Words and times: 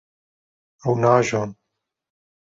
Ew 0.85 0.93
naajon. 1.01 1.49